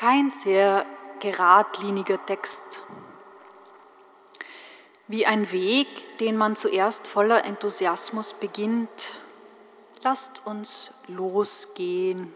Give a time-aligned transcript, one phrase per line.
[0.00, 0.86] Kein sehr
[1.20, 2.84] geradliniger Text.
[5.08, 5.88] Wie ein Weg,
[6.20, 9.20] den man zuerst voller Enthusiasmus beginnt.
[10.00, 12.32] Lasst uns losgehen.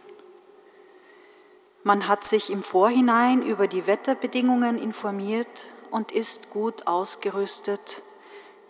[1.85, 8.03] Man hat sich im Vorhinein über die Wetterbedingungen informiert und ist gut ausgerüstet.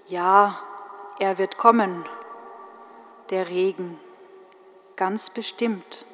[0.07, 0.61] Ja,
[1.19, 2.05] er wird kommen,
[3.31, 3.99] der Regen,
[4.95, 6.07] ganz bestimmt.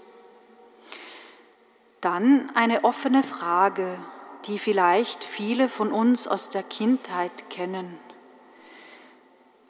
[2.00, 3.98] Dann eine offene Frage,
[4.46, 7.98] die vielleicht viele von uns aus der Kindheit kennen.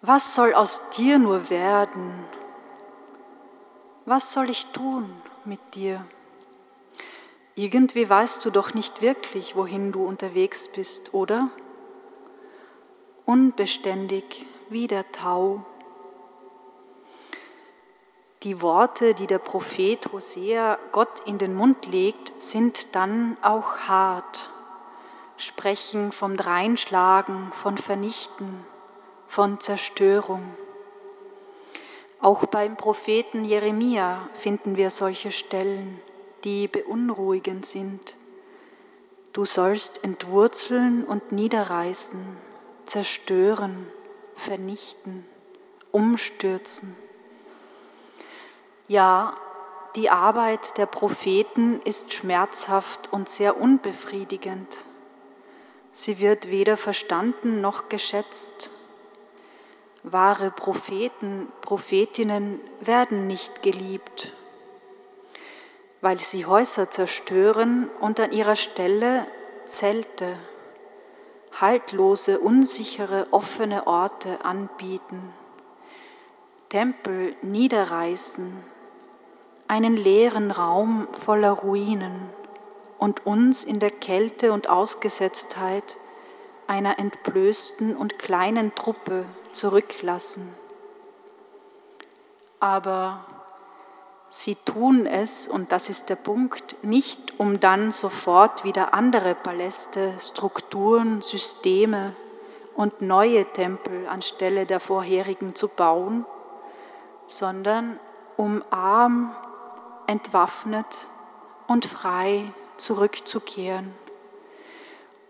[0.03, 2.13] Was soll aus dir nur werden?
[4.07, 5.13] Was soll ich tun
[5.45, 6.05] mit dir?
[7.55, 11.51] Irgendwie weißt du doch nicht wirklich, wohin du unterwegs bist, oder?
[13.27, 15.67] Unbeständig wie der Tau.
[18.43, 24.49] Die Worte, die der Prophet Hosea Gott in den Mund legt, sind dann auch hart,
[25.37, 28.65] sprechen vom Dreinschlagen, von Vernichten,
[29.29, 30.43] von Zerstörung.
[32.23, 36.01] Auch beim Propheten Jeremia finden wir solche Stellen,
[36.45, 38.17] die beunruhigend sind.
[39.35, 42.39] Du sollst entwurzeln und niederreißen,
[42.87, 43.87] zerstören,
[44.35, 45.27] vernichten,
[45.93, 46.97] umstürzen.
[48.91, 49.37] Ja,
[49.95, 54.79] die Arbeit der Propheten ist schmerzhaft und sehr unbefriedigend.
[55.93, 58.73] Sie wird weder verstanden noch geschätzt.
[60.03, 64.33] Wahre Propheten, Prophetinnen werden nicht geliebt,
[66.01, 69.25] weil sie Häuser zerstören und an ihrer Stelle
[69.67, 70.37] Zelte,
[71.61, 75.33] haltlose, unsichere, offene Orte anbieten,
[76.69, 78.80] Tempel niederreißen,
[79.71, 82.29] einen leeren Raum voller Ruinen
[82.99, 85.97] und uns in der Kälte und Ausgesetztheit
[86.67, 90.53] einer entblößten und kleinen Truppe zurücklassen.
[92.59, 93.25] Aber
[94.29, 100.15] sie tun es, und das ist der Punkt, nicht um dann sofort wieder andere Paläste,
[100.19, 102.17] Strukturen, Systeme
[102.75, 106.27] und neue Tempel anstelle der vorherigen zu bauen,
[107.29, 108.01] sondern
[108.37, 109.33] um arm
[110.11, 111.07] entwaffnet
[111.69, 113.95] und frei zurückzukehren,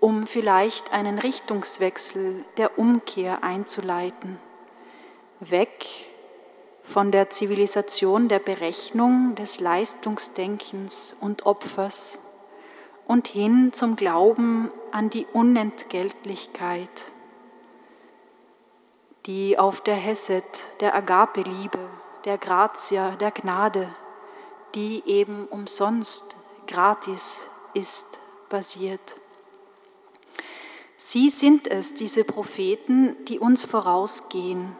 [0.01, 4.39] um vielleicht einen Richtungswechsel der Umkehr einzuleiten,
[5.41, 5.85] weg
[6.83, 12.21] von der Zivilisation der Berechnung, des Leistungsdenkens und Opfers
[13.07, 16.89] und hin zum Glauben an die Unentgeltlichkeit,
[19.27, 20.45] die auf der Hesed,
[20.81, 21.79] der Agape-Liebe,
[22.25, 23.95] der Gratia, der Gnade,
[24.75, 26.36] die eben umsonst,
[26.66, 29.00] gratis ist, basiert.
[30.97, 34.76] Sie sind es, diese Propheten, die uns vorausgehen,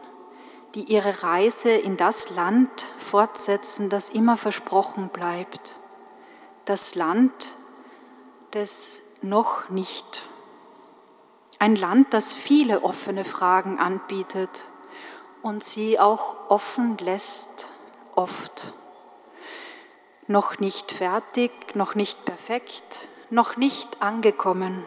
[0.75, 5.79] die ihre Reise in das Land fortsetzen, das immer versprochen bleibt.
[6.65, 7.55] Das Land
[8.53, 10.23] des noch nicht.
[11.59, 14.69] Ein Land, das viele offene Fragen anbietet
[15.41, 17.67] und sie auch offen lässt,
[18.15, 18.73] oft
[20.31, 24.85] noch nicht fertig, noch nicht perfekt, noch nicht angekommen,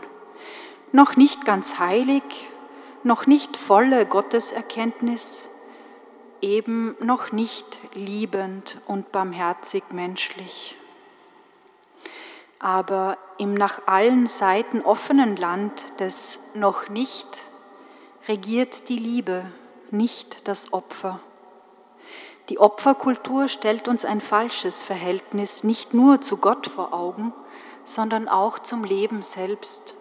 [0.90, 2.22] noch nicht ganz heilig,
[3.02, 5.50] noch nicht volle Gotteserkenntnis,
[6.40, 10.76] eben noch nicht liebend und barmherzig menschlich.
[12.58, 17.42] Aber im nach allen Seiten offenen Land des noch nicht
[18.26, 19.44] regiert die Liebe,
[19.90, 21.20] nicht das Opfer.
[22.50, 27.32] Die Opferkultur stellt uns ein falsches Verhältnis nicht nur zu Gott vor Augen,
[27.84, 29.94] sondern auch zum Leben selbst.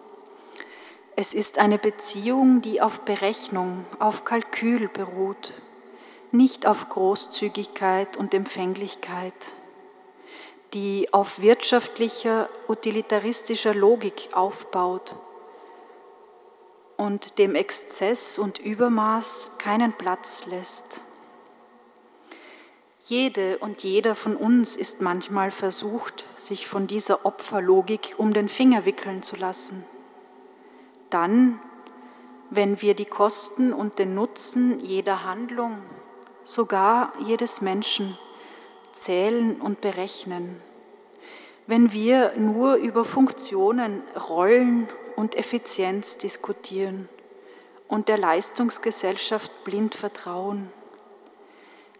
[1.16, 5.52] Es ist eine Beziehung, die auf Berechnung, auf Kalkül beruht,
[6.32, 9.32] nicht auf Großzügigkeit und Empfänglichkeit,
[10.74, 15.14] die auf wirtschaftlicher, utilitaristischer Logik aufbaut
[16.96, 21.00] und dem Exzess und Übermaß keinen Platz lässt.
[23.06, 28.86] Jede und jeder von uns ist manchmal versucht, sich von dieser Opferlogik um den Finger
[28.86, 29.84] wickeln zu lassen.
[31.10, 31.60] Dann,
[32.48, 35.82] wenn wir die Kosten und den Nutzen jeder Handlung,
[36.44, 38.16] sogar jedes Menschen,
[38.92, 40.62] zählen und berechnen.
[41.66, 47.10] Wenn wir nur über Funktionen, Rollen und Effizienz diskutieren
[47.86, 50.72] und der Leistungsgesellschaft blind vertrauen.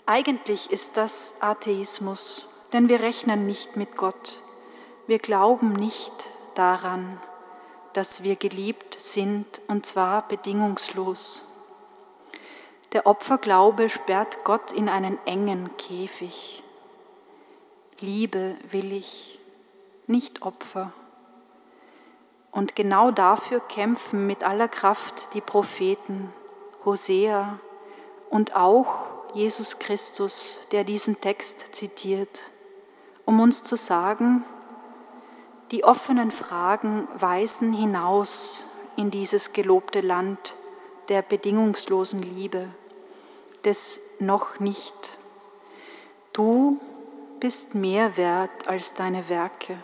[0.07, 4.43] Eigentlich ist das Atheismus, denn wir rechnen nicht mit Gott.
[5.07, 7.19] Wir glauben nicht daran,
[7.95, 11.51] dass wir geliebt sind, und zwar bedingungslos.
[12.93, 16.63] Der Opferglaube sperrt Gott in einen engen Käfig.
[17.99, 19.41] Liebe will ich,
[20.07, 20.93] nicht Opfer.
[22.51, 26.31] Und genau dafür kämpfen mit aller Kraft die Propheten
[26.85, 27.59] Hosea
[28.29, 32.53] und auch Jesus Christus, der diesen Text zitiert,
[33.25, 34.45] um uns zu sagen,
[35.73, 38.65] die offenen Fragen weisen hinaus
[38.97, 40.55] in dieses gelobte Land
[41.09, 42.69] der bedingungslosen Liebe,
[43.65, 45.19] des noch nicht.
[46.33, 46.79] Du
[47.41, 49.79] bist mehr wert als deine Werke.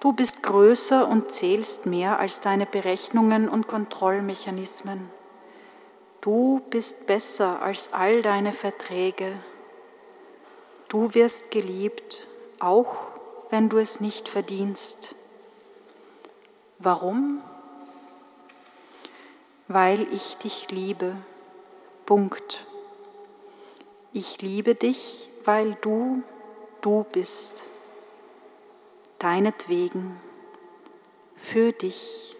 [0.00, 5.17] Du bist größer und zählst mehr als deine Berechnungen und Kontrollmechanismen.
[6.20, 9.32] Du bist besser als all deine Verträge.
[10.88, 12.26] Du wirst geliebt,
[12.58, 12.96] auch
[13.50, 15.14] wenn du es nicht verdienst.
[16.78, 17.42] Warum?
[19.68, 21.16] Weil ich dich liebe.
[22.06, 22.66] Punkt.
[24.12, 26.22] Ich liebe dich, weil du
[26.80, 27.62] du bist.
[29.18, 30.20] Deinetwegen,
[31.36, 32.36] für dich